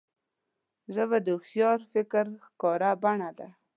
[0.93, 3.47] ژبه د هوښیار فکر ښکاره بڼه ده